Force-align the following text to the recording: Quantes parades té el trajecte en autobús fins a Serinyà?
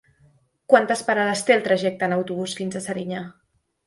Quantes 0.73 1.03
parades 1.09 1.43
té 1.49 1.53
el 1.55 1.61
trajecte 1.67 2.07
en 2.07 2.15
autobús 2.15 2.57
fins 2.61 2.79
a 2.81 2.81
Serinyà? 2.87 3.21